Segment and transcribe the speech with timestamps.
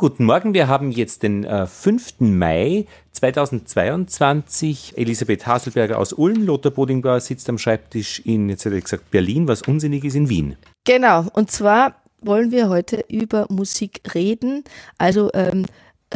[0.00, 2.20] Guten Morgen, wir haben jetzt den äh, 5.
[2.20, 4.96] Mai 2022.
[4.96, 9.48] Elisabeth Haselberger aus Ulm, Lothar Bodingbauer sitzt am Schreibtisch in, jetzt hätte ich gesagt, Berlin,
[9.48, 10.56] was unsinnig ist in Wien.
[10.84, 14.62] Genau, und zwar wollen wir heute über Musik reden,
[14.98, 15.66] also ähm,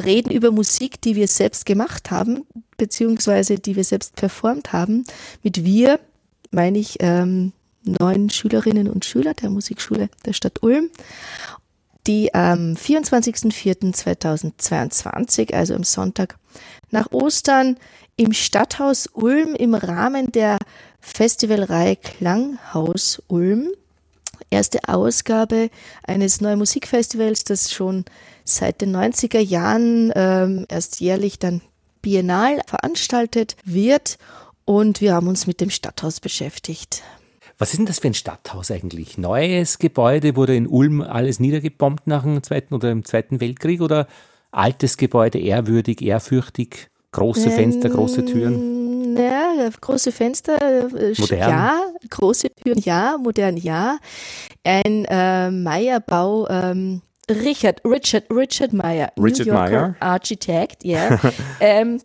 [0.01, 2.47] reden über Musik, die wir selbst gemacht haben,
[2.77, 5.05] beziehungsweise die wir selbst performt haben.
[5.43, 5.99] Mit wir
[6.53, 7.51] meine ich ähm,
[7.83, 10.89] neun Schülerinnen und Schüler der Musikschule der Stadt Ulm
[12.07, 16.37] die am 24.04.2022, also am Sonntag
[16.91, 17.79] nach Ostern,
[18.17, 20.59] im Stadthaus Ulm im Rahmen der
[21.01, 23.69] Festivalreihe Klanghaus Ulm,
[24.51, 25.71] erste Ausgabe
[26.05, 28.05] eines neuen Musikfestivals, das schon
[28.45, 31.63] seit den 90er Jahren ähm, erst jährlich dann
[32.03, 34.19] biennal veranstaltet wird.
[34.65, 37.03] Und wir haben uns mit dem Stadthaus beschäftigt.
[37.63, 39.19] Was ist denn das für ein Stadthaus eigentlich?
[39.19, 44.09] Neues Gebäude, wurde in Ulm alles niedergebombt nach dem Zweiten oder im Zweiten Weltkrieg oder
[44.51, 49.17] altes Gebäude, ehrwürdig, ehrfürchtig, große ähm, Fenster, große Türen?
[49.17, 51.39] Ja, große Fenster, äh, modern.
[51.39, 53.99] ja, große Türen, ja, modern, ja.
[54.65, 59.97] Ein äh, Meyerbau, ähm, Richard, Richard, Richard Meyer, Richard New Yorker Meyer.
[60.01, 61.17] Architect, ja,
[61.61, 62.01] ähm,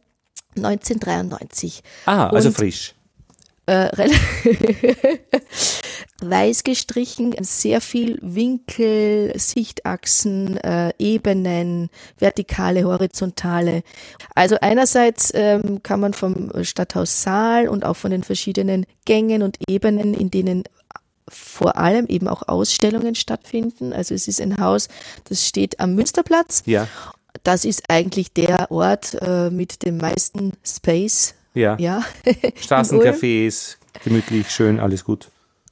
[0.55, 1.81] 1993.
[2.05, 2.93] Ah, also Und frisch
[3.67, 3.89] äh,
[6.21, 13.83] weiß gestrichen, sehr viel Winkel, Sichtachsen, äh, Ebenen, vertikale, horizontale.
[14.33, 19.57] Also einerseits ähm, kann man vom Stadthaus Saal und auch von den verschiedenen Gängen und
[19.69, 20.63] Ebenen, in denen
[21.29, 23.91] vor allem eben auch Ausstellungen stattfinden.
[23.93, 24.87] Also es ist ein Haus,
[25.25, 26.63] das steht am Münsterplatz.
[26.65, 26.87] Ja.
[27.43, 31.75] Das ist eigentlich der Ort äh, mit dem meisten Space ja.
[31.79, 32.03] ja.
[32.61, 35.29] Straßencafés, gemütlich, schön, alles gut.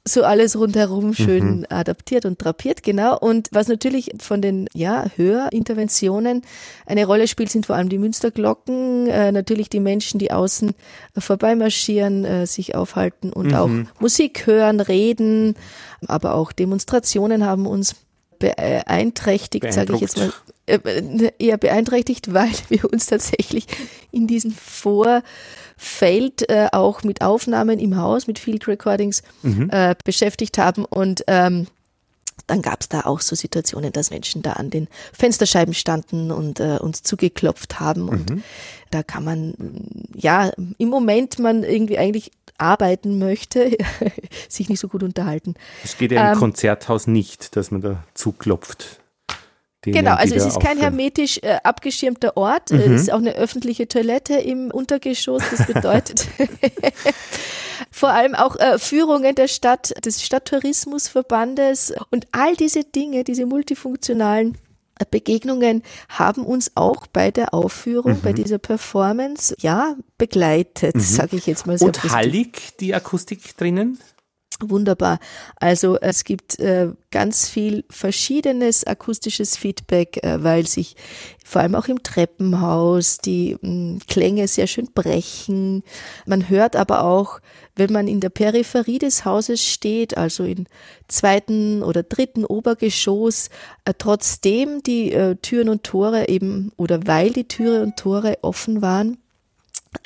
[0.08, 1.66] So alles rundherum schön mhm.
[1.68, 3.18] adaptiert und drapiert, genau.
[3.18, 6.42] Und was natürlich von den ja, Hörinterventionen
[6.86, 10.70] eine Rolle spielt, sind vor allem die Münsterglocken, äh, natürlich die Menschen, die außen
[11.16, 13.54] äh, vorbeimarschieren, äh, sich aufhalten und mhm.
[13.54, 15.56] auch Musik hören, reden,
[16.06, 17.96] aber auch Demonstrationen haben uns
[18.38, 20.32] beeinträchtigt, sage ich jetzt mal,
[20.66, 23.66] äh, eher beeinträchtigt, weil wir uns tatsächlich
[24.12, 25.22] in diesen Vor
[25.76, 29.68] Feld äh, auch mit Aufnahmen im Haus, mit Field Recordings mhm.
[29.70, 31.66] äh, beschäftigt haben und ähm,
[32.46, 36.60] dann gab es da auch so Situationen, dass Menschen da an den Fensterscheiben standen und
[36.60, 38.08] äh, uns zugeklopft haben.
[38.08, 38.42] Und mhm.
[38.90, 39.54] da kann man,
[40.14, 43.76] ja, im Moment man irgendwie eigentlich arbeiten möchte,
[44.48, 45.54] sich nicht so gut unterhalten.
[45.82, 49.00] Es geht ja im ähm, Konzerthaus nicht, dass man da zuklopft.
[49.92, 52.70] Genau, also es ist kein hermetisch äh, abgeschirmter Ort.
[52.70, 52.80] Mhm.
[52.80, 55.42] Es ist auch eine öffentliche Toilette im Untergeschoss.
[55.50, 56.26] Das bedeutet
[57.90, 64.56] vor allem auch äh, Führungen der Stadt, des Stadttourismusverbandes und all diese Dinge, diese multifunktionalen
[64.98, 68.20] äh, Begegnungen haben uns auch bei der Aufführung, mhm.
[68.22, 71.00] bei dieser Performance, ja, begleitet, mhm.
[71.00, 71.86] sage ich jetzt mal so.
[71.86, 73.98] Und hallig die Akustik drinnen?
[74.60, 75.18] Wunderbar.
[75.56, 80.96] Also es gibt äh, ganz viel verschiedenes akustisches Feedback, äh, weil sich
[81.44, 85.82] vor allem auch im Treppenhaus die mh, hm, Klänge sehr schön brechen.
[86.24, 87.40] Man hört aber auch,
[87.74, 90.66] wenn man in der Peripherie des Hauses steht, also im
[91.06, 93.50] zweiten oder dritten Obergeschoss,
[93.84, 98.80] äh, trotzdem die äh, Türen und Tore eben oder weil die Türe und Tore offen
[98.80, 99.18] waren,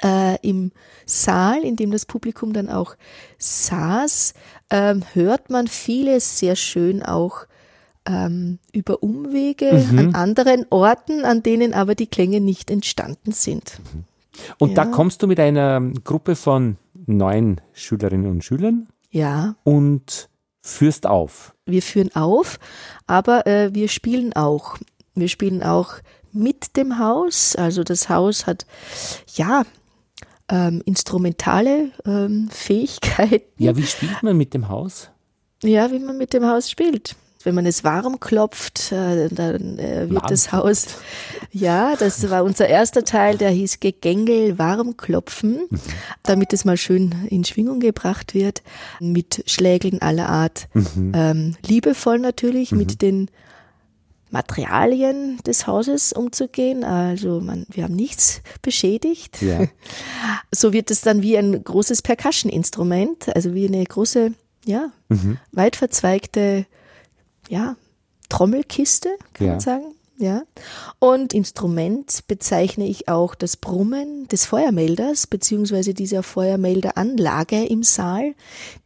[0.02, 0.72] äh, im
[1.06, 2.96] Saal, in dem das Publikum dann auch
[3.38, 4.34] saß,
[4.70, 7.46] ähm, hört man vieles sehr schön auch
[8.06, 9.98] ähm, über Umwege mhm.
[9.98, 13.80] an anderen Orten, an denen aber die Klänge nicht entstanden sind.
[14.58, 14.76] Und ja.
[14.76, 18.88] da kommst du mit einer Gruppe von neun Schülerinnen und Schülern.
[19.10, 19.56] Ja.
[19.64, 20.28] Und
[20.62, 21.54] führst auf.
[21.66, 22.58] Wir führen auf,
[23.06, 24.76] aber äh, wir spielen auch.
[25.14, 25.94] Wir spielen auch
[26.32, 27.56] mit dem Haus.
[27.56, 28.66] Also das Haus hat
[29.34, 29.64] ja
[30.50, 33.46] ähm, instrumentale ähm, Fähigkeiten.
[33.56, 35.10] Ja, wie spielt man mit dem Haus?
[35.62, 37.16] Ja, wie man mit dem Haus spielt.
[37.42, 40.86] Wenn man es warm klopft, äh, dann äh, wird warm das Haus,
[41.52, 45.80] ja, das war unser erster Teil, der hieß Gegängel warm klopfen, mhm.
[46.22, 48.62] damit es mal schön in Schwingung gebracht wird,
[49.00, 51.12] mit Schlägeln aller Art, mhm.
[51.14, 52.78] ähm, liebevoll natürlich, mhm.
[52.78, 53.30] mit den
[54.30, 56.84] Materialien des Hauses umzugehen.
[56.84, 59.42] Also man, wir haben nichts beschädigt.
[59.42, 59.66] Ja.
[60.52, 64.32] So wird es dann wie ein großes Percussion-Instrument, also wie eine große,
[64.64, 65.38] ja, mhm.
[65.52, 66.66] weit verzweigte,
[67.48, 67.76] ja,
[68.28, 69.52] Trommelkiste, kann ja.
[69.52, 69.94] man sagen.
[70.20, 70.42] Ja.
[70.98, 78.34] Und Instrument bezeichne ich auch das Brummen des Feuermelders beziehungsweise dieser Feuermelderanlage im Saal,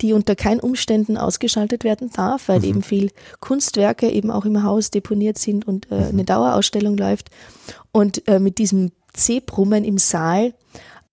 [0.01, 2.65] die unter keinen Umständen ausgeschaltet werden darf, weil mhm.
[2.65, 3.11] eben viel
[3.41, 7.31] Kunstwerke eben auch im Haus deponiert sind und äh, eine Dauerausstellung läuft.
[7.91, 10.55] Und äh, mit diesem C-Brummen im Saal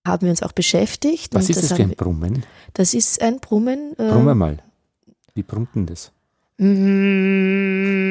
[0.06, 1.34] haben wir uns auch beschäftigt.
[1.34, 2.44] Was ist das, das für ein Brummen?
[2.74, 3.94] Das ist ein Brummen.
[3.98, 4.58] Äh, Brumme mal.
[5.34, 6.12] Wie brummt denn das?
[6.58, 8.01] Mm,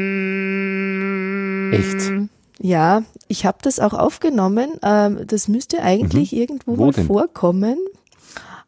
[1.72, 2.30] Echt?
[2.60, 4.80] Ja, ich habe das auch aufgenommen.
[4.84, 6.38] Ähm, das müsste eigentlich mhm.
[6.38, 7.08] irgendwo Wo mal denn?
[7.08, 7.78] vorkommen.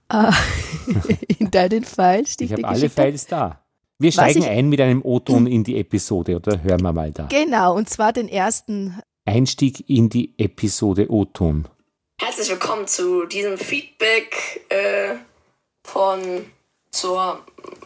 [0.10, 0.32] Äh,
[1.38, 2.38] in deinen Files.
[2.38, 3.60] Die ich habe alle Files da.
[4.00, 7.28] Wir steigen ein mit einem O-Ton in die Episode, oder hören wir mal da?
[7.28, 9.00] Genau, und zwar den ersten.
[9.26, 11.68] Einstieg in die Episode O-Ton.
[12.20, 15.16] Herzlich willkommen zu diesem Feedback äh,
[15.84, 16.20] von
[16.92, 17.40] zur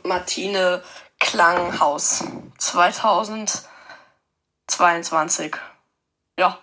[0.03, 0.81] Martine
[1.19, 2.23] Klanghaus
[4.67, 5.55] 2022.
[6.39, 6.59] Ja.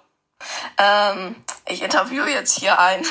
[0.78, 1.36] Ähm,
[1.68, 3.02] ich interviewe jetzt hier ein.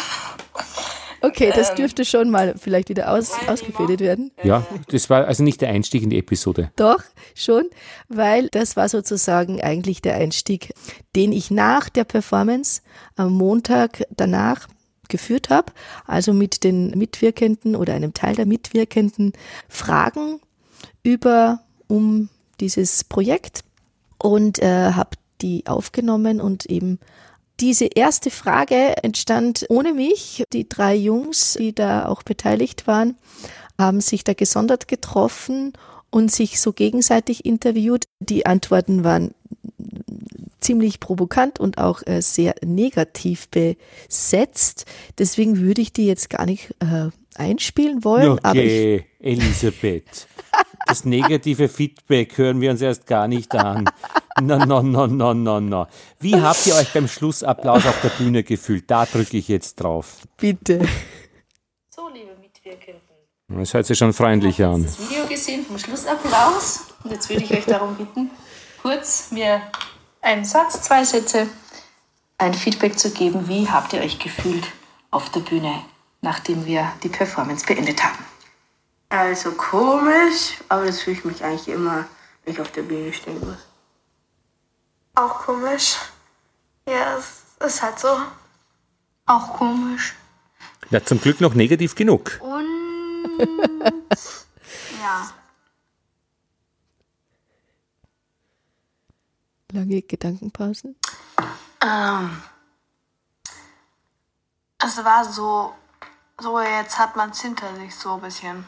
[1.21, 4.31] Okay, das ähm, dürfte schon mal vielleicht wieder aus, ausgefädelt werden.
[4.43, 6.71] Ja, das war also nicht der Einstieg in die Episode.
[6.75, 7.01] Doch,
[7.33, 7.69] schon,
[8.09, 10.73] weil das war sozusagen eigentlich der Einstieg,
[11.15, 12.81] den ich nach der Performance
[13.15, 14.67] am Montag danach
[15.07, 15.71] geführt habe,
[16.05, 19.31] also mit den Mitwirkenden oder einem Teil der Mitwirkenden
[19.69, 20.41] Fragen
[21.03, 22.29] über um
[22.59, 23.63] dieses Projekt
[24.23, 26.99] und äh, habe die aufgenommen und eben
[27.59, 30.43] diese erste Frage entstand ohne mich.
[30.53, 33.17] Die drei Jungs, die da auch beteiligt waren,
[33.77, 35.73] haben sich da gesondert getroffen
[36.09, 38.05] und sich so gegenseitig interviewt.
[38.19, 39.35] Die Antworten waren
[40.61, 44.85] ziemlich provokant und auch äh, sehr negativ besetzt.
[45.17, 48.39] Deswegen würde ich die jetzt gar nicht äh, einspielen wollen.
[48.41, 50.27] Okay, Elisabeth.
[50.85, 53.85] Das negative Feedback hören wir uns erst gar nicht an.
[54.41, 55.87] No, no, no, no, no, no.
[56.19, 58.89] Wie habt ihr euch beim Schlussapplaus auf der Bühne gefühlt?
[58.89, 60.17] Da drücke ich jetzt drauf.
[60.37, 60.85] Bitte.
[61.89, 63.01] So, liebe Mitwirkenden.
[63.47, 64.81] Das hört sich schon freundlicher an.
[64.81, 68.31] Ich habe das Video gesehen vom Schlussapplaus und jetzt würde ich euch darum bitten,
[68.81, 69.61] kurz mir
[70.21, 71.47] einen Satz, zwei Sätze,
[72.37, 73.47] ein Feedback zu geben.
[73.47, 74.65] Wie habt ihr euch gefühlt
[75.11, 75.73] auf der Bühne,
[76.21, 78.22] nachdem wir die Performance beendet haben?
[79.13, 82.07] Also komisch, aber das fühle ich mich eigentlich immer,
[82.43, 83.59] wenn ich auf der Bühne stehen muss.
[85.13, 85.97] Auch komisch.
[86.87, 88.07] Ja, es ist halt so.
[89.27, 90.15] Auch komisch.
[90.89, 92.39] Ja, zum Glück noch negativ genug.
[92.41, 93.37] Und
[94.99, 95.29] ja.
[99.73, 100.95] Lange Gedankenpausen?
[101.81, 102.41] Ähm,
[104.83, 105.75] es war so,
[106.41, 108.67] so jetzt hat man es hinter sich so ein bisschen.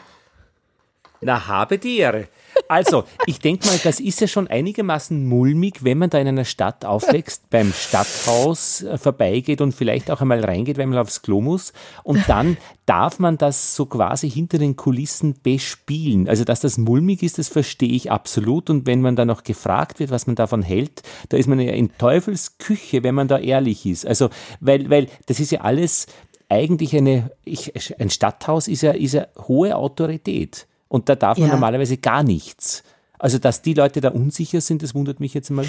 [1.22, 2.28] Na, habe die Ehre.
[2.68, 6.46] Also, ich denke mal, das ist ja schon einigermaßen mulmig, wenn man da in einer
[6.46, 11.42] Stadt aufwächst, beim Stadthaus äh, vorbeigeht und vielleicht auch einmal reingeht, wenn man aufs Klo
[11.42, 11.74] muss.
[12.04, 16.28] Und dann darf man das so quasi hinter den Kulissen bespielen.
[16.28, 18.70] Also, dass das mulmig ist, das verstehe ich absolut.
[18.70, 21.74] Und wenn man da noch gefragt wird, was man davon hält, da ist man ja
[21.74, 24.08] in Teufels Küche, wenn man da ehrlich ist.
[24.08, 24.30] Also,
[24.60, 26.08] weil, weil das ist ja alles
[26.50, 30.68] eigentlich eine, ich, ein Stadthaus ist ja, ist ja hohe Autorität.
[30.88, 31.54] Und da darf man ja.
[31.54, 32.84] normalerweise gar nichts.
[33.18, 35.66] Also, dass die Leute da unsicher sind, das wundert mich jetzt mal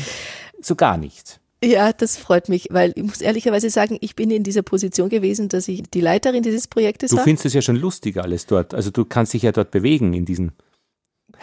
[0.60, 1.40] so gar nicht.
[1.64, 5.48] Ja, das freut mich, weil ich muss ehrlicherweise sagen, ich bin in dieser Position gewesen,
[5.48, 7.18] dass ich die Leiterin dieses Projektes war.
[7.18, 8.74] Du findest es ja schon lustig alles dort.
[8.74, 10.52] Also du kannst dich ja dort bewegen in diesen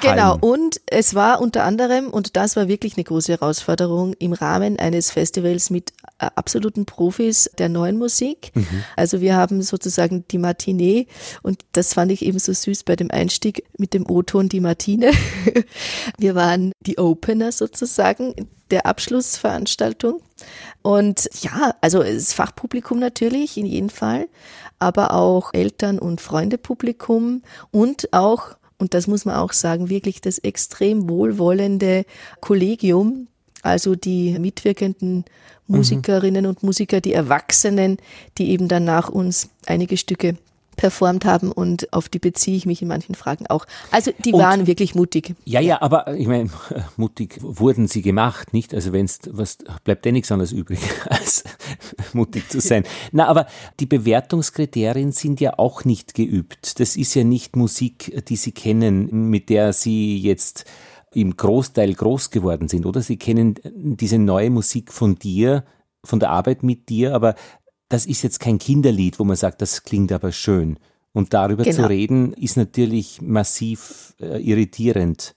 [0.01, 4.79] Genau, und es war unter anderem, und das war wirklich eine große Herausforderung, im Rahmen
[4.79, 8.51] eines Festivals mit äh, absoluten Profis der neuen Musik.
[8.53, 8.83] Mhm.
[8.95, 11.07] Also wir haben sozusagen die Matinee
[11.41, 15.11] und das fand ich eben so süß bei dem Einstieg mit dem O-Ton die Martine.
[16.17, 18.33] Wir waren die Opener sozusagen
[18.71, 20.21] der Abschlussveranstaltung.
[20.81, 24.27] Und ja, also das Fachpublikum natürlich in jedem Fall,
[24.79, 30.39] aber auch Eltern- und Freundepublikum und auch und das muss man auch sagen, wirklich das
[30.39, 32.03] extrem wohlwollende
[32.41, 33.27] Kollegium,
[33.61, 35.23] also die mitwirkenden
[35.67, 36.49] Musikerinnen mhm.
[36.49, 37.95] und Musiker, die Erwachsenen,
[38.37, 40.35] die eben dann nach uns einige Stücke
[40.75, 43.65] performt haben und auf die beziehe ich mich in manchen Fragen auch.
[43.91, 45.35] Also die und, waren wirklich mutig.
[45.45, 46.49] Ja, ja, aber ich meine,
[46.97, 48.73] mutig wurden sie gemacht, nicht?
[48.73, 51.43] Also wenn es was bleibt ja nichts anderes übrig, als
[52.13, 52.83] mutig zu sein.
[53.11, 53.47] Na, aber
[53.79, 56.79] die Bewertungskriterien sind ja auch nicht geübt.
[56.79, 60.65] Das ist ja nicht Musik, die sie kennen, mit der sie jetzt
[61.13, 63.01] im Großteil groß geworden sind, oder?
[63.01, 65.63] Sie kennen diese neue Musik von dir,
[66.03, 67.35] von der Arbeit mit dir, aber
[67.93, 70.79] das ist jetzt kein Kinderlied, wo man sagt, das klingt aber schön.
[71.11, 71.75] Und darüber genau.
[71.75, 75.35] zu reden, ist natürlich massiv äh, irritierend.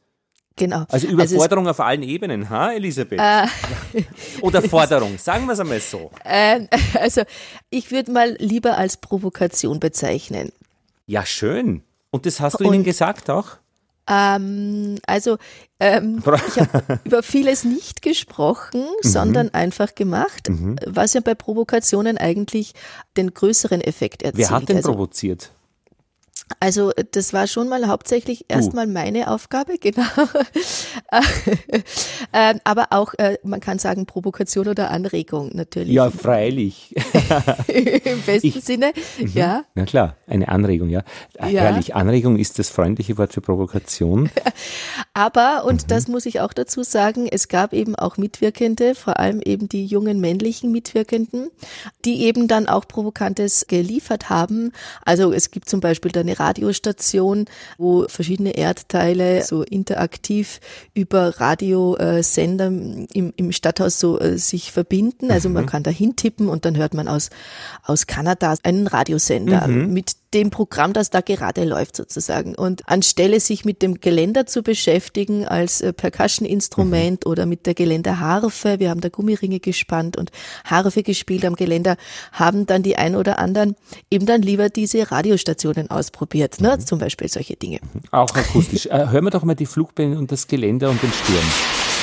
[0.56, 0.86] Genau.
[0.88, 3.20] Also Überforderung auf allen Ebenen, ha, Elisabeth?
[3.20, 3.46] Äh,
[4.40, 6.10] Oder Forderung, sagen wir es einmal so.
[6.24, 6.66] Äh,
[6.98, 7.24] also
[7.68, 10.50] ich würde mal lieber als Provokation bezeichnen.
[11.04, 11.82] Ja, schön.
[12.10, 13.58] Und das hast du Und, ihnen gesagt auch?
[14.08, 15.36] Ähm, also
[15.80, 19.08] ähm, ich habe über vieles nicht gesprochen, mhm.
[19.08, 20.76] sondern einfach gemacht, mhm.
[20.86, 22.72] was ja bei Provokationen eigentlich
[23.16, 24.48] den größeren Effekt erzielt.
[24.48, 25.52] Wer hat denn also, provoziert?
[26.60, 30.04] Also das war schon mal hauptsächlich erstmal meine Aufgabe, genau.
[32.32, 35.92] Ähm, aber auch, äh, man kann sagen, Provokation oder Anregung natürlich.
[35.92, 36.94] Ja, freilich.
[37.68, 39.32] Im besten ich, Sinne, mhm.
[39.34, 39.64] ja.
[39.74, 41.02] Na klar, eine Anregung, ja.
[41.38, 41.46] ja.
[41.46, 44.30] Herrlich, Anregung ist das freundliche Wort für Provokation.
[45.14, 45.88] aber, und mhm.
[45.88, 49.84] das muss ich auch dazu sagen, es gab eben auch Mitwirkende, vor allem eben die
[49.84, 51.50] jungen männlichen Mitwirkenden,
[52.04, 54.72] die eben dann auch Provokantes geliefert haben.
[55.04, 57.46] Also es gibt zum Beispiel dann eine Radiostation,
[57.78, 60.60] wo verschiedene Erdteile so interaktiv
[60.94, 65.30] über Radiosender im, im Stadthaus so äh, sich verbinden.
[65.30, 65.68] Also man mhm.
[65.68, 67.30] kann da hintippen und dann hört man aus,
[67.82, 69.92] aus Kanada einen Radiosender mhm.
[69.92, 72.54] mit dem Programm, das da gerade läuft sozusagen.
[72.54, 77.30] Und anstelle sich mit dem Geländer zu beschäftigen als äh, Percussion-Instrument mhm.
[77.30, 80.30] oder mit der Geländerharfe, wir haben da Gummiringe gespannt und
[80.64, 81.96] Harfe gespielt am Geländer,
[82.32, 83.76] haben dann die ein oder anderen
[84.10, 86.76] eben dann lieber diese Radiostationen ausprobiert, ne?
[86.76, 86.86] Mhm.
[86.86, 87.80] zum Beispiel solche Dinge.
[88.10, 88.86] Auch akustisch.
[88.86, 91.95] äh, hören wir doch mal die Flugbänder und das Geländer und den Sturm.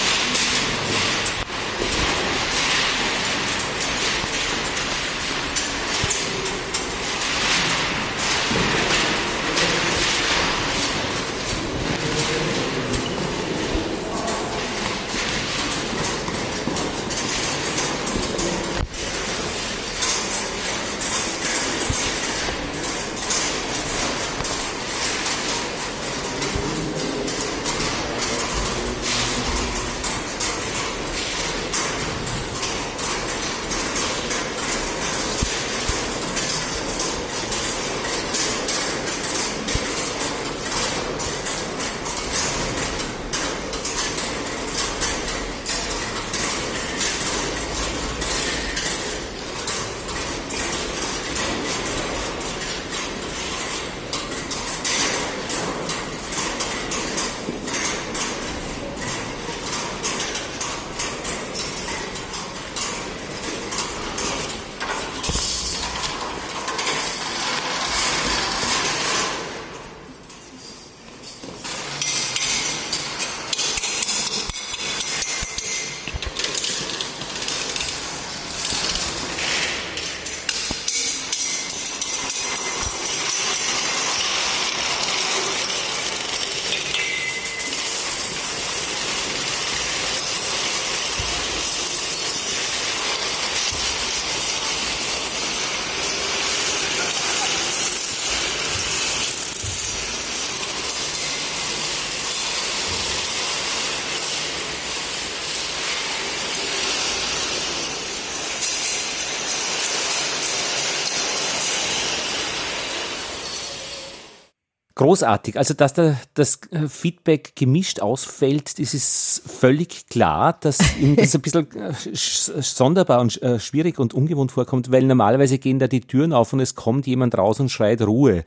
[114.96, 115.58] Großartig.
[115.58, 121.34] Also, dass da das äh, Feedback gemischt ausfällt, das ist völlig klar, dass ihm das
[121.34, 126.02] ein bisschen äh, sonderbar und äh, schwierig und ungewohnt vorkommt, weil normalerweise gehen da die
[126.02, 128.44] Türen auf und es kommt jemand raus und schreit Ruhe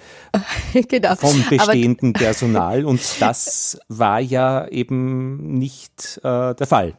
[0.88, 1.17] genau.
[1.17, 6.95] vom bestehenden Aber Personal und das war ja eben nicht äh, der Fall.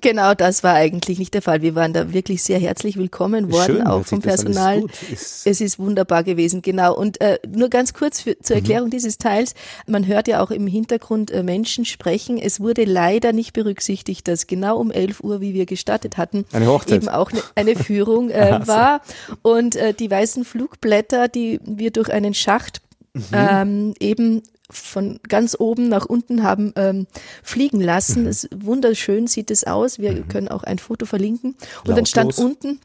[0.00, 1.62] Genau, das war eigentlich nicht der Fall.
[1.62, 4.84] Wir waren da wirklich sehr herzlich willkommen worden, Schön, auch vom Personal.
[5.10, 6.94] Es ist wunderbar gewesen, genau.
[6.94, 8.62] Und äh, nur ganz kurz für, zur mhm.
[8.62, 8.90] Erklärung mhm.
[8.90, 9.54] dieses Teils.
[9.86, 12.38] Man hört ja auch im Hintergrund äh, Menschen sprechen.
[12.38, 16.66] Es wurde leider nicht berücksichtigt, dass genau um 11 Uhr, wie wir gestartet hatten, eine
[16.66, 17.02] Hochzeit.
[17.02, 19.02] eben auch ne, eine Führung äh, war.
[19.42, 22.80] Und äh, die weißen Flugblätter, die wir durch einen Schacht
[23.14, 23.22] mhm.
[23.32, 27.06] ähm, eben von ganz oben nach unten haben ähm,
[27.42, 28.22] fliegen lassen.
[28.22, 28.28] Mhm.
[28.28, 29.98] Es, wunderschön sieht es aus.
[29.98, 30.28] Wir mhm.
[30.28, 31.52] können auch ein Foto verlinken.
[31.52, 31.94] Und Lautlos.
[31.94, 32.80] dann stand unten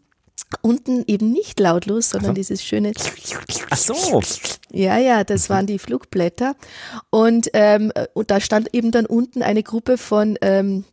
[0.62, 2.40] unten eben nicht lautlos, sondern also.
[2.40, 2.92] dieses schöne.
[3.70, 4.22] Ach so.
[4.72, 5.54] Ja, ja, das mhm.
[5.54, 6.56] waren die Flugblätter.
[7.10, 10.86] Und, ähm, und da stand eben dann unten eine Gruppe von ähm,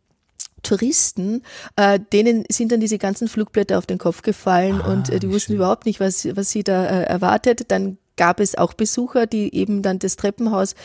[0.63, 1.43] Touristen,
[1.75, 5.29] äh, denen sind dann diese ganzen Flugblätter auf den Kopf gefallen ah, und äh, die
[5.29, 5.57] wussten schön.
[5.57, 7.71] überhaupt nicht, was, was sie da äh, erwartet.
[7.71, 10.75] Dann gab es auch Besucher, die eben dann das Treppenhaus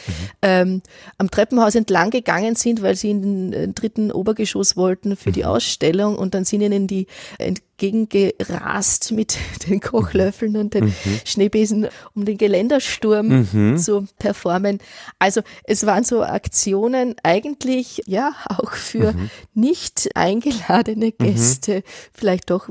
[0.41, 0.83] ähm,
[1.19, 5.45] am Treppenhaus entlang gegangen sind, weil sie in den äh, dritten Obergeschoss wollten für die
[5.45, 6.17] Ausstellung.
[6.17, 9.37] Und dann sind ihnen die entgegengerast mit
[9.69, 14.79] den Kochlöffeln und den Schneebesen, um den Geländersturm zu performen.
[15.19, 19.13] Also es waren so Aktionen eigentlich ja auch für
[19.55, 22.71] nicht eingeladene Gäste vielleicht doch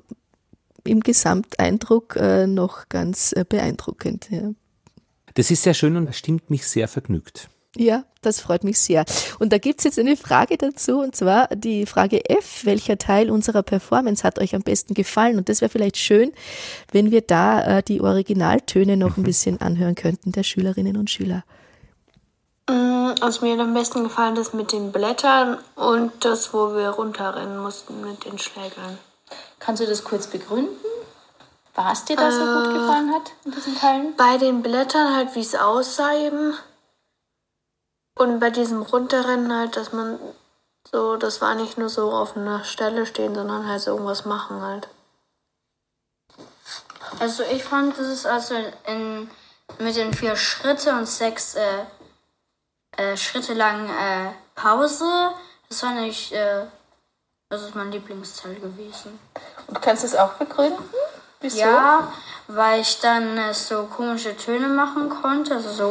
[0.83, 4.27] im Gesamteindruck äh, noch ganz äh, beeindruckend.
[4.29, 4.51] Ja.
[5.33, 7.49] Das ist sehr schön und stimmt mich sehr vergnügt.
[7.75, 9.03] Ja, das freut mich sehr.
[9.39, 13.63] Und da gibt's jetzt eine Frage dazu, und zwar die Frage F, welcher Teil unserer
[13.63, 15.37] Performance hat euch am besten gefallen?
[15.37, 16.33] Und das wäre vielleicht schön,
[16.91, 21.43] wenn wir da äh, die Originaltöne noch ein bisschen anhören könnten der Schülerinnen und Schüler.
[22.69, 26.89] Mm, Also mir hat am besten gefallen das mit den Blättern und das, wo wir
[26.89, 28.99] runterrennen mussten mit den Schlägern.
[29.63, 30.75] Kannst du das kurz begründen?
[31.75, 34.15] Was dir da so gut gefallen hat in diesen Teilen?
[34.15, 36.53] Bei den Blättern halt, wie es aussah eben.
[38.15, 40.19] Und bei diesem Runterrennen halt, dass man
[40.91, 44.61] so, das war nicht nur so auf einer Stelle stehen, sondern halt so irgendwas machen
[44.61, 44.89] halt.
[47.19, 48.55] Also ich fand, das ist also
[48.85, 49.29] in,
[49.79, 51.85] mit den vier Schritte und sechs äh,
[52.97, 55.31] äh, Schritte lang äh, Pause,
[55.69, 56.65] das fand ich, äh,
[57.53, 59.19] das ist mein Lieblingsteil gewesen.
[59.67, 60.83] Und kannst du es auch begründen?
[61.39, 61.59] Wieso?
[61.59, 62.11] Ja,
[62.47, 65.89] weil ich dann äh, so komische Töne machen konnte, also so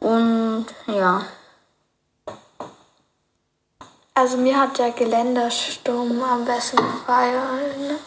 [0.00, 1.22] und ja.
[4.14, 7.98] Also mir hat der Geländersturm am besten gefallen,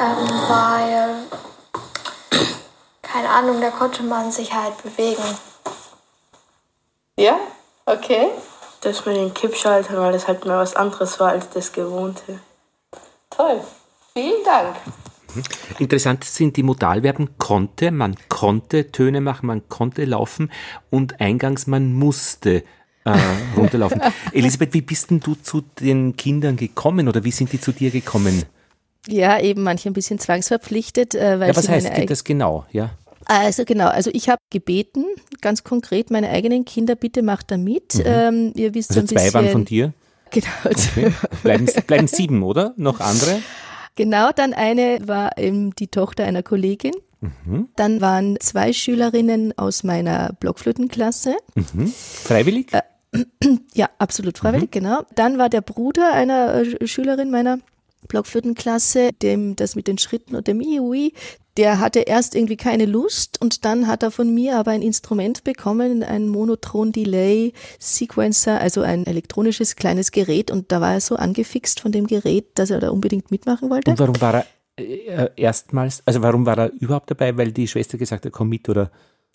[0.00, 1.16] ähm, weil,
[3.02, 5.38] keine Ahnung, da konnte man sich halt bewegen.
[7.16, 7.38] Ja?
[7.86, 8.30] Okay.
[8.84, 12.38] Das mit den Kippschaltern, weil das halt mal was anderes war als das Gewohnte.
[13.30, 13.60] Toll.
[14.12, 14.76] Vielen Dank.
[15.78, 20.52] Interessant sind die Modalverben konnte, man konnte Töne machen, man konnte laufen
[20.90, 22.62] und eingangs man musste
[23.04, 23.18] äh,
[23.56, 24.02] runterlaufen.
[24.32, 27.90] Elisabeth, wie bist denn du zu den Kindern gekommen oder wie sind die zu dir
[27.90, 28.44] gekommen?
[29.08, 32.66] Ja, eben manche ein bisschen zwangsverpflichtet, äh, weil Ja, was heißt meine geht das genau?
[32.70, 32.90] Ja.
[33.26, 35.04] Also genau, also ich habe gebeten,
[35.40, 38.00] ganz konkret, meine eigenen Kinder, bitte macht da mit.
[38.04, 39.34] Ähm, ihr wisst Also so ein zwei bisschen.
[39.34, 39.92] waren von dir.
[40.30, 41.12] Genau, Okay.
[41.42, 42.74] Bleiben, bleiben sieben, oder?
[42.76, 43.40] Noch andere?
[43.96, 46.92] genau, dann eine war eben die Tochter einer Kollegin.
[47.76, 51.36] Dann waren zwei Schülerinnen aus meiner Blockflötenklasse.
[52.24, 52.66] Freiwillig?
[53.74, 55.02] Ja, absolut freiwillig, genau.
[55.14, 57.60] Dann war der Bruder einer äh, Schülerin meiner
[58.08, 61.12] Blockflötenklasse, dem das mit den Schritten und dem Iui,
[61.56, 65.44] der hatte erst irgendwie keine Lust und dann hat er von mir aber ein Instrument
[65.44, 71.92] bekommen, ein Monotron-Delay-Sequencer, also ein elektronisches kleines Gerät und da war er so angefixt von
[71.92, 73.92] dem Gerät, dass er da unbedingt mitmachen wollte.
[73.92, 74.44] Und warum war er
[74.76, 77.36] äh, erstmals, also warum war er überhaupt dabei?
[77.36, 78.90] Weil die Schwester gesagt hat, komm mit oder?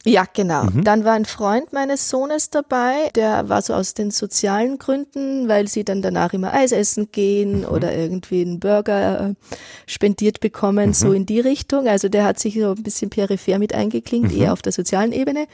[0.06, 0.68] Ja, genau.
[0.74, 5.68] Dann war ein Freund meines Sohnes dabei, der war so aus den sozialen Gründen, weil
[5.68, 9.34] sie dann danach immer Eis essen gehen oder irgendwie einen Burger äh,
[9.88, 11.90] spendiert bekommen, so in die Richtung.
[11.90, 15.48] Also der hat sich so ein bisschen peripher mit eingeklinkt, eher auf der sozialen Ebene.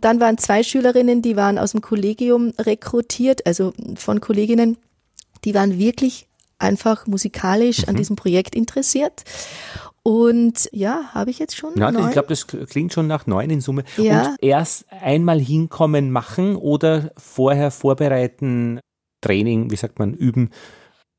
[0.00, 4.78] Dann waren zwei Schülerinnen, die waren aus dem Kollegium rekrutiert, also von Kolleginnen,
[5.44, 6.28] die waren wirklich
[6.58, 9.24] einfach musikalisch an diesem Projekt interessiert.
[10.04, 12.06] Und ja, habe ich jetzt schon Ja, neun?
[12.06, 13.84] ich glaube, das klingt schon nach neun in Summe.
[13.96, 14.30] Ja.
[14.30, 18.80] Und erst einmal hinkommen, machen oder vorher vorbereiten,
[19.20, 20.50] Training, wie sagt man, üben,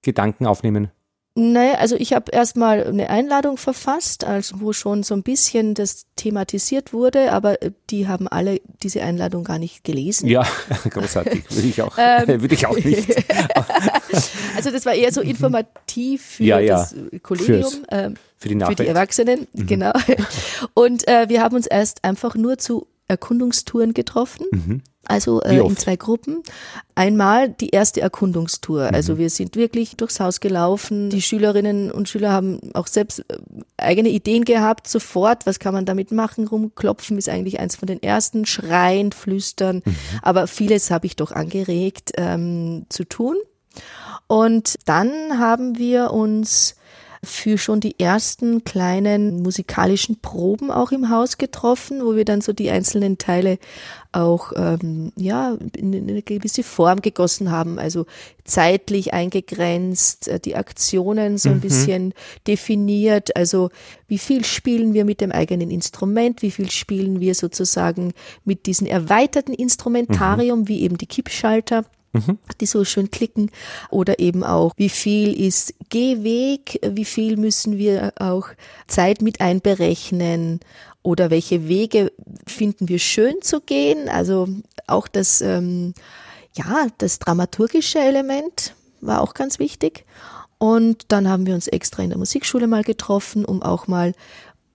[0.02, 0.92] Gedanken aufnehmen.
[1.36, 6.06] Naja, also ich habe erstmal eine Einladung verfasst, also wo schon so ein bisschen das
[6.16, 10.28] thematisiert wurde, aber äh, die haben alle diese Einladung gar nicht gelesen.
[10.28, 10.46] Ja,
[10.90, 11.46] großartig.
[11.50, 12.28] Würde ich auch, Ähm.
[12.42, 13.16] würde ich auch nicht.
[14.56, 16.78] Also das war eher so informativ für Ja, ja.
[16.78, 18.88] das Kollegium, ähm, Für die für die.
[18.88, 19.92] Erwachsenen, genau.
[20.74, 24.46] Und äh, wir haben uns erst einfach nur zu Erkundungstouren getroffen.
[25.06, 25.52] Also Mhm.
[25.52, 26.44] Wie äh, in zwei Gruppen.
[26.96, 28.88] Einmal die erste Erkundungstour.
[28.88, 28.96] Mhm.
[28.96, 31.10] Also wir sind wirklich durchs Haus gelaufen.
[31.10, 33.38] Die Schülerinnen und Schüler haben auch selbst äh,
[33.78, 35.46] eigene Ideen gehabt, sofort.
[35.46, 36.48] Was kann man damit machen?
[36.48, 38.46] Rumklopfen ist eigentlich eins von den ersten.
[38.46, 39.82] Schreien, flüstern.
[39.84, 39.96] Mhm.
[40.22, 43.36] Aber vieles habe ich doch angeregt ähm, zu tun.
[44.28, 46.76] Und dann haben wir uns
[47.24, 52.52] für schon die ersten kleinen musikalischen Proben auch im Haus getroffen, wo wir dann so
[52.52, 53.60] die einzelnen Teile
[54.12, 58.06] auch ähm, ja in eine gewisse Form gegossen haben, also
[58.44, 62.14] zeitlich eingegrenzt, äh, die Aktionen so ein bisschen
[62.46, 63.70] definiert, also
[64.08, 68.86] wie viel spielen wir mit dem eigenen Instrument, wie viel spielen wir sozusagen mit diesem
[68.86, 71.86] erweiterten Instrumentarium, wie eben die Kippschalter
[72.62, 73.50] die so schön klicken
[73.90, 78.48] oder eben auch, wie viel ist Gehweg, wie viel müssen wir auch
[78.88, 80.60] Zeit mit einberechnen
[81.02, 82.12] oder welche Wege
[82.46, 84.10] finden wir schön zu gehen.
[84.10, 84.48] Also
[84.88, 85.94] auch das, ähm,
[86.56, 90.06] ja, das dramaturgische Element war auch ganz wichtig.
[90.60, 94.14] Und dann haben wir uns extra in der Musikschule mal getroffen, um auch mal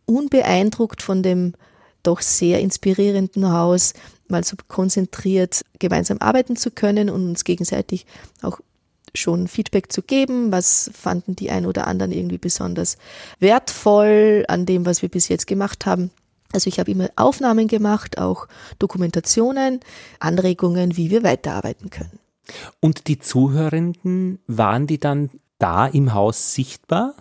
[0.04, 1.54] unbeeindruckt von dem
[2.02, 3.94] doch sehr inspirierenden Haus
[4.30, 8.06] mal so konzentriert gemeinsam arbeiten zu können und uns gegenseitig
[8.42, 8.60] auch
[9.14, 12.98] schon Feedback zu geben, was fanden die ein oder anderen irgendwie besonders
[13.38, 16.10] wertvoll an dem, was wir bis jetzt gemacht haben.
[16.52, 19.80] Also ich habe immer Aufnahmen gemacht, auch Dokumentationen,
[20.18, 22.18] Anregungen, wie wir weiterarbeiten können.
[22.80, 27.14] Und die Zuhörenden, waren die dann da im Haus sichtbar?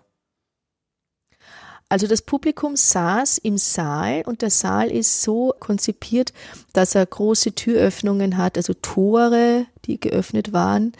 [1.90, 6.34] Also das Publikum saß im Saal und der Saal ist so konzipiert,
[6.74, 10.92] dass er große Türöffnungen hat, also Tore, die geöffnet waren,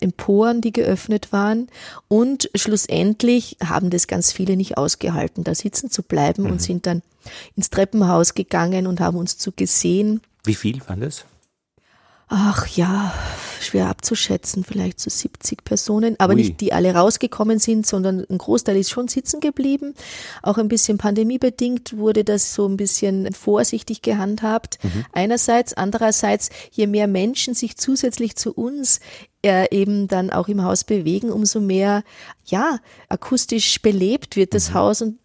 [0.00, 1.68] Emporen, die geöffnet waren
[2.08, 6.52] und schlussendlich haben das ganz viele nicht ausgehalten, da sitzen zu bleiben mhm.
[6.52, 7.02] und sind dann
[7.54, 10.22] ins Treppenhaus gegangen und haben uns zu gesehen.
[10.42, 11.24] Wie viel waren das?
[12.34, 13.12] Ach ja,
[13.60, 16.38] schwer abzuschätzen, vielleicht so 70 Personen, aber Ui.
[16.38, 19.94] nicht die alle rausgekommen sind, sondern ein Großteil ist schon sitzen geblieben.
[20.42, 24.78] Auch ein bisschen pandemiebedingt wurde das so ein bisschen vorsichtig gehandhabt.
[24.82, 25.04] Mhm.
[25.12, 29.00] Einerseits, andererseits, je mehr Menschen sich zusätzlich zu uns
[29.44, 32.04] äh, eben dann auch im Haus bewegen, umso mehr,
[32.44, 32.78] ja,
[33.08, 34.74] akustisch belebt wird das mhm.
[34.74, 35.18] Haus und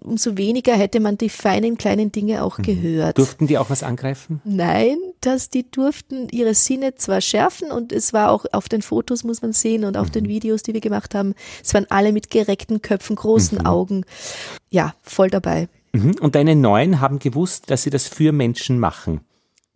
[0.00, 2.62] umso weniger hätte man die feinen kleinen Dinge auch mhm.
[2.62, 3.18] gehört.
[3.18, 4.40] Durften die auch was angreifen?
[4.44, 9.24] Nein, dass die durften ihre Sinne zwar schärfen und es war auch auf den Fotos
[9.24, 10.12] muss man sehen und auf mhm.
[10.12, 13.66] den Videos, die wir gemacht haben, es waren alle mit gereckten Köpfen, großen mhm.
[13.66, 14.04] Augen.
[14.70, 15.68] Ja, voll dabei.
[15.92, 16.16] Mhm.
[16.20, 19.20] Und deine Neuen haben gewusst, dass sie das für Menschen machen.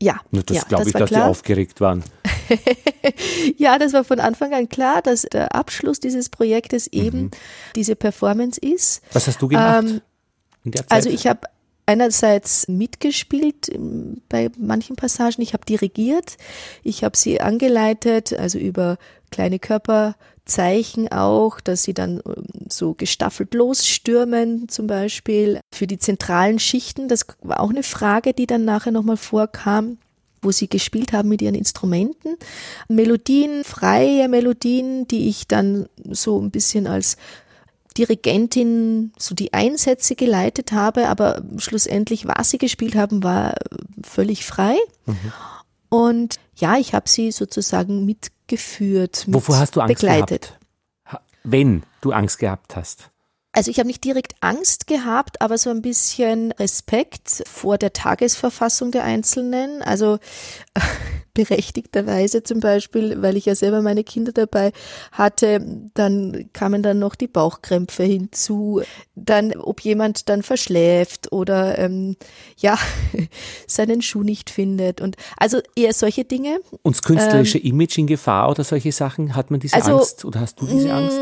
[0.01, 0.21] Ja.
[0.31, 1.25] Na, das ja, glaube ich, dass klar.
[1.25, 2.05] die aufgeregt waren.
[3.57, 7.01] ja, das war von Anfang an klar, dass der Abschluss dieses Projektes mhm.
[7.01, 7.31] eben mhm.
[7.77, 9.03] diese Performance ist.
[9.13, 9.85] Was hast du gemacht?
[9.85, 10.01] Ähm,
[10.65, 10.93] in der Zeit?
[10.93, 11.41] Also ich habe
[11.87, 13.71] einerseits mitgespielt
[14.29, 16.37] bei manchen Passagen, ich habe dirigiert,
[16.83, 18.99] ich habe sie angeleitet, also über
[19.31, 25.61] kleine Körperzeichen auch, dass sie dann ähm, so gestaffelt losstürmen zum Beispiel.
[25.73, 29.97] Für die zentralen Schichten, das war auch eine Frage, die dann nachher nochmal vorkam
[30.43, 32.37] wo sie gespielt haben mit ihren Instrumenten.
[32.89, 37.17] Melodien, freie Melodien, die ich dann so ein bisschen als
[37.97, 43.55] Dirigentin so die Einsätze geleitet habe, aber schlussendlich, was sie gespielt haben, war
[44.03, 44.77] völlig frei.
[45.07, 45.33] Mhm.
[45.89, 49.25] Und ja, ich habe sie sozusagen mitgeführt.
[49.27, 50.59] Mit Wovor hast du Angst begleitet.
[51.05, 51.25] gehabt?
[51.45, 53.11] Wenn du Angst gehabt hast?
[53.53, 58.93] Also ich habe nicht direkt Angst gehabt, aber so ein bisschen Respekt vor der Tagesverfassung
[58.93, 59.83] der Einzelnen.
[59.83, 60.19] Also
[61.35, 64.73] berechtigterweise zum Beispiel, weil ich ja selber meine Kinder dabei
[65.13, 68.83] hatte, dann kamen dann noch die Bauchkrämpfe hinzu.
[69.15, 72.17] Dann, ob jemand dann verschläft oder ähm,
[72.59, 72.77] ja
[73.67, 76.61] seinen Schuh nicht findet und also eher solche Dinge.
[76.83, 80.25] Und das künstlerische ähm, Image in Gefahr oder solche Sachen hat man diese also, Angst
[80.25, 81.19] oder hast du diese Angst?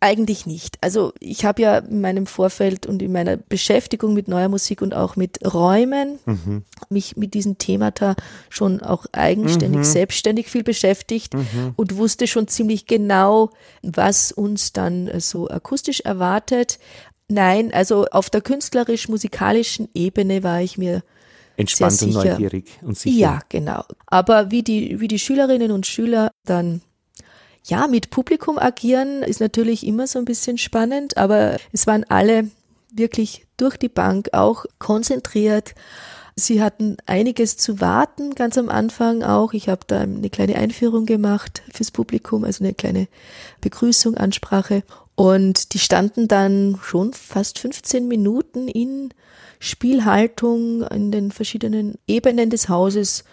[0.00, 0.78] Eigentlich nicht.
[0.80, 4.94] Also ich habe ja in meinem Vorfeld und in meiner Beschäftigung mit neuer Musik und
[4.94, 6.62] auch mit Räumen mhm.
[6.88, 8.14] mich mit diesem Themata
[8.48, 9.84] schon auch eigenständig, mhm.
[9.84, 11.72] selbstständig viel beschäftigt mhm.
[11.74, 13.50] und wusste schon ziemlich genau,
[13.82, 16.78] was uns dann so akustisch erwartet.
[17.26, 21.02] Nein, also auf der künstlerisch-musikalischen Ebene war ich mir
[21.56, 23.18] entspannt und neugierig und sicher.
[23.18, 23.82] Ja, genau.
[24.06, 26.82] Aber wie die, wie die Schülerinnen und Schüler dann
[27.68, 32.50] ja, mit Publikum agieren ist natürlich immer so ein bisschen spannend, aber es waren alle
[32.90, 35.74] wirklich durch die Bank auch konzentriert.
[36.34, 39.52] Sie hatten einiges zu warten, ganz am Anfang auch.
[39.52, 43.06] Ich habe da eine kleine Einführung gemacht fürs Publikum, also eine kleine
[43.60, 44.82] Begrüßung, Ansprache.
[45.14, 49.12] Und die standen dann schon fast 15 Minuten in
[49.58, 53.24] Spielhaltung in den verschiedenen Ebenen des Hauses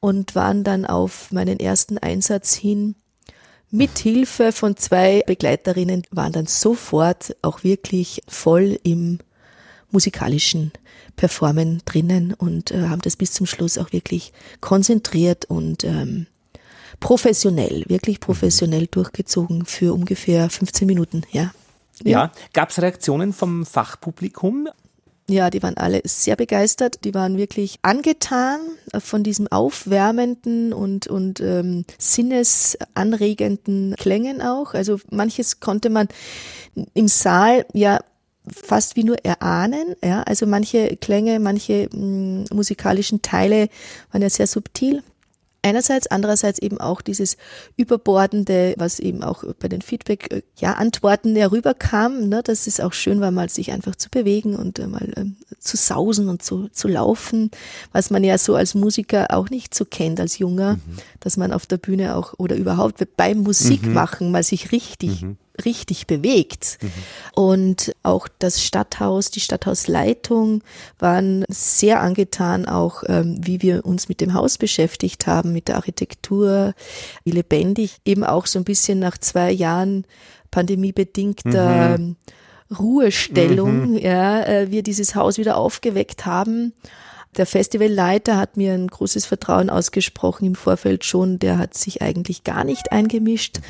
[0.00, 2.94] und waren dann auf meinen ersten Einsatz hin
[3.72, 9.18] mit Hilfe von zwei Begleiterinnen waren dann sofort auch wirklich voll im
[9.90, 10.72] musikalischen
[11.16, 16.26] Performen drinnen und äh, haben das bis zum Schluss auch wirklich konzentriert und ähm,
[17.00, 21.52] professionell, wirklich professionell durchgezogen für ungefähr 15 Minuten, ja.
[22.04, 22.32] Ja, ja.
[22.52, 24.68] gab es Reaktionen vom Fachpublikum?
[25.32, 27.04] Ja, die waren alle sehr begeistert.
[27.04, 28.60] Die waren wirklich angetan
[28.98, 34.74] von diesem aufwärmenden und, und ähm, sinnesanregenden Klängen auch.
[34.74, 36.08] Also manches konnte man
[36.92, 38.00] im Saal ja
[38.46, 39.96] fast wie nur erahnen.
[40.04, 43.70] Ja, also manche Klänge, manche mh, mm, musikalischen Teile
[44.10, 45.02] waren ja sehr subtil.
[45.64, 47.36] Einerseits, andererseits eben auch dieses
[47.76, 52.92] Überbordende, was eben auch bei den Feedback, äh, ja, Antworten herüberkam, ne, dass es auch
[52.92, 56.68] schön war, mal sich einfach zu bewegen und äh, mal ähm, zu sausen und zu,
[56.68, 57.52] zu laufen,
[57.92, 60.96] was man ja so als Musiker auch nicht so kennt als Junger, mhm.
[61.20, 63.92] dass man auf der Bühne auch oder überhaupt beim Musik mhm.
[63.92, 66.78] machen mal sich richtig mhm richtig bewegt.
[66.80, 66.90] Mhm.
[67.34, 70.62] Und auch das Stadthaus, die Stadthausleitung
[70.98, 75.76] waren sehr angetan, auch ähm, wie wir uns mit dem Haus beschäftigt haben, mit der
[75.76, 76.74] Architektur,
[77.24, 80.06] wie lebendig, eben auch so ein bisschen nach zwei Jahren
[80.50, 82.16] pandemiebedingter mhm.
[82.78, 83.98] Ruhestellung, mhm.
[83.98, 86.72] ja, äh, wir dieses Haus wieder aufgeweckt haben
[87.36, 91.38] der Festivalleiter hat mir ein großes Vertrauen ausgesprochen im Vorfeld schon.
[91.38, 93.60] Der hat sich eigentlich gar nicht eingemischt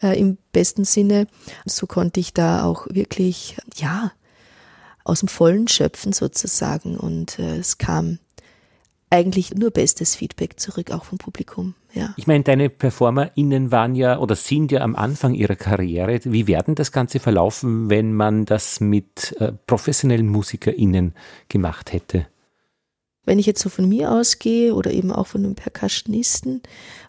[0.00, 0.08] mhm.
[0.08, 1.26] äh, im besten Sinne.
[1.64, 4.12] So konnte ich da auch wirklich, ja,
[5.04, 6.96] aus dem Vollen schöpfen sozusagen.
[6.96, 8.18] Und äh, es kam
[9.08, 11.74] eigentlich nur bestes Feedback zurück, auch vom Publikum.
[11.92, 12.14] Ja.
[12.16, 16.18] Ich meine, deine PerformerInnen waren ja oder sind ja am Anfang ihrer Karriere.
[16.24, 21.14] Wie werden das Ganze verlaufen, wenn man das mit äh, professionellen MusikerInnen
[21.48, 22.26] gemacht hätte?
[23.24, 26.62] Wenn ich jetzt so von mir ausgehe oder eben auch von einem Percussionisten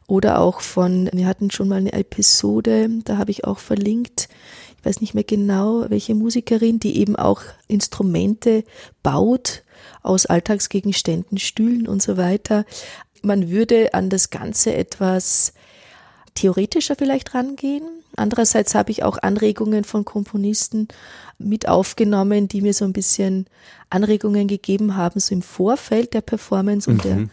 [0.08, 4.30] oder auch von, wir hatten schon mal eine Episode, da habe ich auch verlinkt,
[4.78, 8.64] ich weiß nicht mehr genau, welche Musikerin, die eben auch Instrumente
[9.02, 9.64] baut
[10.02, 12.66] aus Alltagsgegenständen, Stühlen und so weiter.
[13.22, 15.54] Man würde an das Ganze etwas
[16.34, 17.84] theoretischer vielleicht rangehen.
[18.16, 20.88] Andererseits habe ich auch Anregungen von Komponisten
[21.38, 23.48] mit aufgenommen, die mir so ein bisschen
[23.90, 26.96] Anregungen gegeben haben, so im Vorfeld der Performance mhm.
[26.96, 27.30] und der mhm.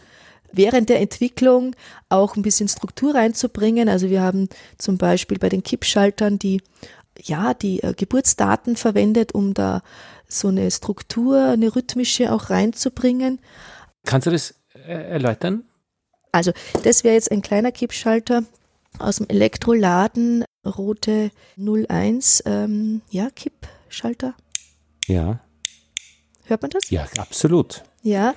[0.51, 1.75] während der Entwicklung
[2.09, 3.89] auch ein bisschen Struktur reinzubringen.
[3.89, 6.61] Also wir haben zum Beispiel bei den Kippschaltern die
[7.19, 9.81] ja, die äh, Geburtsdaten verwendet, um da
[10.27, 13.39] so eine Struktur, eine rhythmische auch reinzubringen.
[14.05, 15.63] Kannst du das äh, erläutern?
[16.31, 18.43] Also, das wäre jetzt ein kleiner Kippschalter
[19.03, 24.35] aus dem Elektroladen, rote 01, ähm, ja, Kippschalter.
[25.07, 25.41] Ja.
[26.45, 26.89] Hört man das?
[26.89, 27.83] Ja, absolut.
[28.03, 28.33] Ja,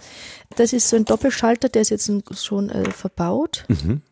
[0.56, 3.64] das ist so ein Doppelschalter, der ist jetzt schon äh, verbaut.
[3.68, 4.02] Mhm.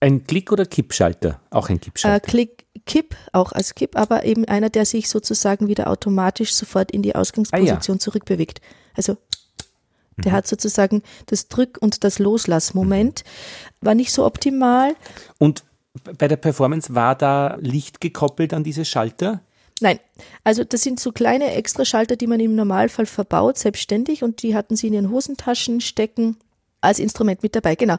[0.00, 1.40] Ein Klick- oder Kippschalter?
[1.50, 2.26] Auch ein Kippschalter?
[2.26, 6.90] Äh, Klick, Kipp, auch als Kipp, aber eben einer, der sich sozusagen wieder automatisch sofort
[6.90, 7.98] in die Ausgangsposition ah, ja.
[7.98, 8.60] zurückbewegt.
[8.94, 9.16] Also
[10.16, 10.36] der mhm.
[10.36, 13.24] hat sozusagen das Drück- und das Loslassmoment.
[13.80, 14.94] War nicht so optimal.
[15.38, 15.64] Und
[16.18, 19.40] bei der Performance war da Licht gekoppelt an diese Schalter?
[19.80, 19.98] Nein,
[20.42, 24.74] also das sind so kleine Extraschalter, die man im Normalfall verbaut, selbstständig und die hatten
[24.74, 26.38] sie in ihren Hosentaschen stecken
[26.80, 27.96] als Instrument mit dabei, genau.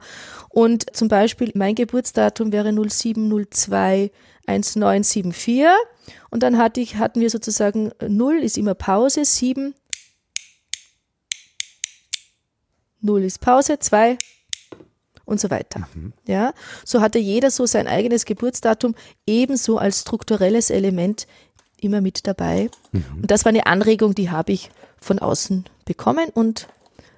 [0.49, 4.12] Und zum Beispiel mein Geburtsdatum wäre 0702
[4.47, 5.65] 1974
[6.32, 9.75] und dann hatte ich, hatten wir sozusagen 0 ist immer Pause, 7,
[13.01, 14.17] 0 ist Pause, 2
[15.25, 15.88] und so weiter.
[15.93, 16.13] Mhm.
[16.25, 16.53] Ja,
[16.86, 21.27] so hatte jeder so sein eigenes Geburtsdatum ebenso als strukturelles Element
[21.79, 22.69] immer mit dabei.
[22.91, 23.03] Mhm.
[23.21, 26.67] Und das war eine Anregung, die habe ich von außen bekommen und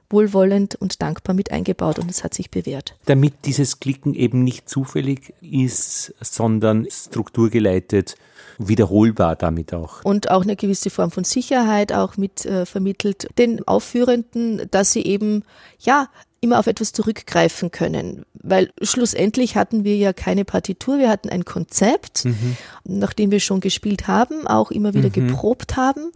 [0.10, 2.98] wohlwollend und dankbar mit eingebaut und es hat sich bewährt.
[3.06, 8.16] Damit dieses Klicken eben nicht zufällig ist, sondern strukturgeleitet,
[8.60, 10.04] wiederholbar damit auch.
[10.04, 15.04] Und auch eine gewisse Form von Sicherheit auch mit äh, vermittelt den Aufführenden, dass sie
[15.04, 15.44] eben,
[15.80, 16.08] ja,
[16.42, 18.24] immer auf etwas zurückgreifen können.
[18.34, 22.56] Weil schlussendlich hatten wir ja keine Partitur, wir hatten ein Konzept, mhm.
[22.86, 25.14] nachdem wir schon gespielt haben, auch immer wieder mhm.
[25.28, 26.12] geprobt haben.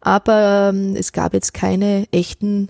[0.00, 2.68] Aber ähm, es gab jetzt keine echten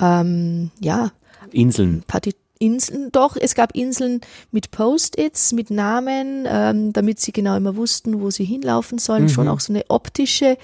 [0.00, 1.12] ähm, ja,
[1.52, 2.02] Inseln.
[2.06, 4.20] Parti Inseln, doch, es gab Inseln
[4.52, 9.24] mit Post-its, mit Namen, ähm, damit sie genau immer wussten, wo sie hinlaufen sollen.
[9.24, 9.28] Mhm.
[9.30, 10.56] Schon auch so eine optische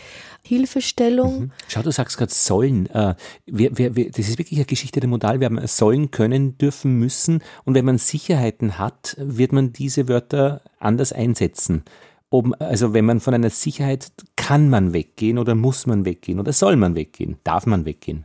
[0.43, 1.41] Hilfestellung.
[1.41, 1.51] Mhm.
[1.67, 2.87] Schau, du sagst gerade sollen.
[2.91, 5.41] Äh, wir, wir, wir, das ist wirklich eine Geschichte der Modal.
[5.41, 7.43] Wir haben sollen, können, dürfen, müssen.
[7.65, 11.83] Und wenn man Sicherheiten hat, wird man diese Wörter anders einsetzen.
[12.31, 16.53] Ob, also wenn man von einer Sicherheit kann man weggehen oder muss man weggehen oder
[16.53, 18.25] soll man weggehen, darf man weggehen.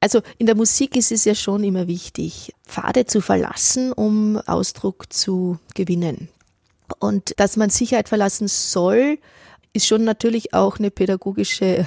[0.00, 5.12] Also in der Musik ist es ja schon immer wichtig, Pfade zu verlassen, um Ausdruck
[5.12, 6.28] zu gewinnen.
[6.98, 9.18] Und dass man Sicherheit verlassen soll,
[9.72, 11.86] ist schon natürlich auch eine pädagogische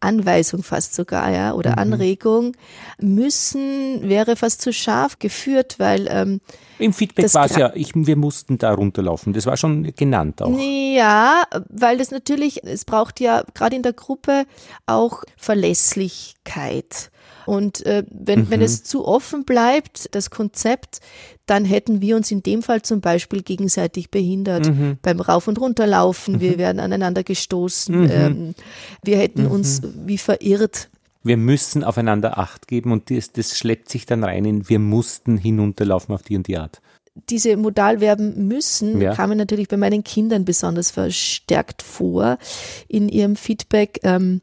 [0.00, 1.78] Anweisung fast sogar, ja, oder mhm.
[1.78, 2.56] Anregung.
[3.00, 6.40] Müssen wäre fast zu scharf geführt, weil ähm,
[6.78, 9.34] im Feedback war es ja, ich, wir mussten da runterlaufen.
[9.34, 10.58] Das war schon genannt auch.
[10.58, 14.46] Ja, weil das natürlich, es braucht ja gerade in der Gruppe
[14.86, 17.10] auch Verlässlichkeit.
[17.50, 18.50] Und äh, wenn, mhm.
[18.50, 21.00] wenn es zu offen bleibt, das Konzept,
[21.46, 24.98] dann hätten wir uns in dem Fall zum Beispiel gegenseitig behindert mhm.
[25.02, 26.34] beim Rauf- und Runterlaufen.
[26.34, 26.40] Mhm.
[26.40, 28.02] Wir werden aneinander gestoßen.
[28.02, 28.10] Mhm.
[28.12, 28.54] Ähm,
[29.02, 30.06] wir hätten uns mhm.
[30.06, 30.90] wie verirrt.
[31.24, 35.36] wir müssen aufeinander Acht geben und das, das schleppt sich dann rein in, wir mussten
[35.36, 36.80] hinunterlaufen auf die und die Art.
[37.28, 39.12] Diese Modalverben müssen Ja.
[39.16, 42.38] kamen natürlich bei meinen Kindern besonders verstärkt vor
[42.86, 43.98] in ihrem Feedback.
[44.04, 44.40] Ähm,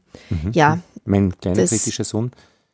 [0.52, 2.32] Ja, Mein kleiner Das- kritischer Sohn,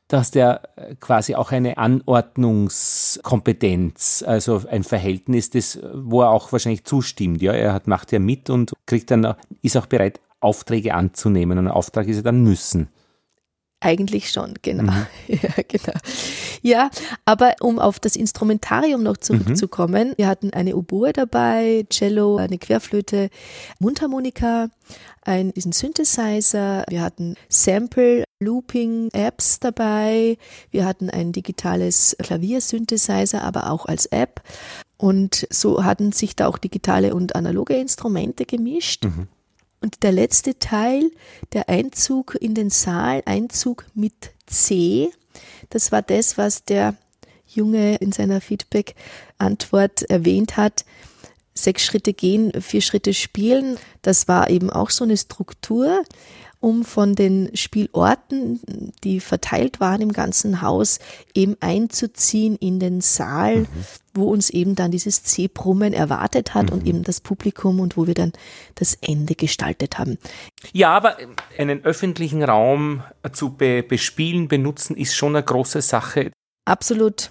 [0.08, 6.30] da hast du ja äh, quasi auch eine Anordnungskompetenz, also ein Verhältnis, das, wo er
[6.30, 7.42] auch wahrscheinlich zustimmt.
[7.42, 11.58] Ja, er hat, macht ja mit und kriegt dann, ist auch bereit, Aufträge anzunehmen.
[11.58, 12.88] Und ein Auftrag ist ja dann müssen.
[13.84, 14.90] Eigentlich schon, genau.
[15.28, 15.98] Ja, genau.
[16.62, 16.90] Ja,
[17.26, 23.28] aber um auf das Instrumentarium noch zurückzukommen, wir hatten eine Oboe dabei, Cello, eine Querflöte,
[23.80, 24.70] Mundharmonika,
[25.20, 30.38] ein, diesen Synthesizer, wir hatten Sample, Looping, Apps dabei,
[30.70, 34.40] wir hatten ein digitales Klaviersynthesizer, aber auch als App.
[34.96, 39.04] Und so hatten sich da auch digitale und analoge Instrumente gemischt.
[39.84, 41.10] Und der letzte Teil,
[41.52, 45.10] der Einzug in den Saal, Einzug mit C,
[45.68, 46.94] das war das, was der
[47.46, 50.86] Junge in seiner Feedback-Antwort erwähnt hat.
[51.52, 53.76] Sechs Schritte gehen, vier Schritte spielen.
[54.00, 56.02] Das war eben auch so eine Struktur,
[56.64, 58.59] um von den Spielorten,
[59.05, 60.98] die verteilt waren im ganzen Haus,
[61.35, 63.66] eben einzuziehen in den Saal,
[64.14, 68.14] wo uns eben dann dieses C-Brummen erwartet hat und eben das Publikum und wo wir
[68.14, 68.33] dann
[68.77, 70.16] das Ende gestaltet haben.
[70.72, 71.18] Ja, aber
[71.59, 76.31] einen öffentlichen Raum zu be bespielen, benutzen, ist schon eine große Sache.
[76.64, 77.31] Absolut.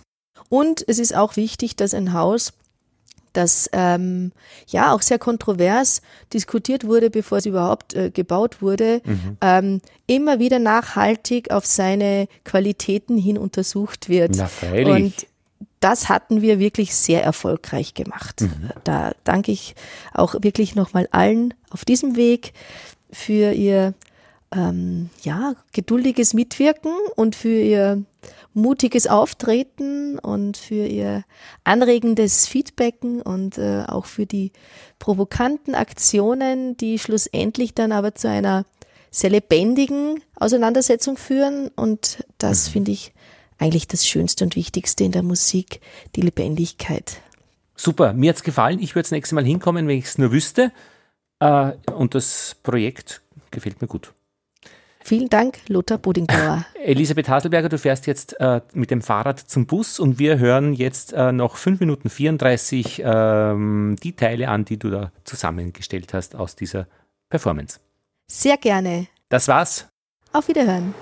[0.49, 2.53] Und es ist auch wichtig, dass ein Haus,
[3.33, 4.31] das ähm,
[4.67, 9.01] ja auch sehr kontrovers diskutiert wurde, bevor es überhaupt äh, gebaut wurde,
[9.41, 14.35] ähm, immer wieder nachhaltig auf seine Qualitäten hin untersucht wird.
[14.35, 14.87] Na, freilich.
[14.87, 15.27] Und
[15.79, 18.45] das hatten wir wirklich sehr erfolgreich gemacht.
[18.85, 19.75] Da danke ich
[20.13, 22.53] auch wirklich nochmal allen auf diesem Weg
[23.11, 23.93] für ihr
[24.55, 28.03] ähm, ja, geduldiges Mitwirken und für ihr
[28.53, 31.23] mutiges Auftreten und für ihr
[31.63, 34.51] anregendes Feedbacken und äh, auch für die
[34.99, 38.65] provokanten Aktionen, die schlussendlich dann aber zu einer
[39.11, 41.69] sehr lebendigen Auseinandersetzung führen.
[41.75, 43.13] Und das finde ich
[43.57, 45.81] eigentlich das Schönste und Wichtigste in der Musik,
[46.15, 47.21] die Lebendigkeit.
[47.75, 48.79] Super, mir hat's gefallen.
[48.79, 50.71] Ich würde das nächste Mal hinkommen, wenn ich es nur wüsste.
[51.39, 54.13] Äh, und das Projekt gefällt mir gut.
[55.03, 56.65] Vielen Dank, Lothar Bodingbauer.
[56.75, 61.11] Elisabeth Haselberger, du fährst jetzt äh, mit dem Fahrrad zum Bus und wir hören jetzt
[61.11, 66.55] äh, noch 5 Minuten 34 ähm, die Teile an, die du da zusammengestellt hast aus
[66.55, 66.87] dieser
[67.29, 67.79] Performance.
[68.27, 69.07] Sehr gerne.
[69.27, 69.89] Das war's.
[70.31, 70.93] Auf Wiederhören.